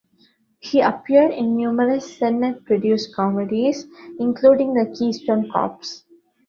He 0.57 0.81
appeared 0.81 1.29
in 1.31 1.55
numerous 1.55 2.17
Sennett-produced 2.17 3.15
comedies, 3.15 3.85
including 4.17 4.73
the 4.73 4.91
Keystone 4.97 5.47
Kops. 5.51 6.05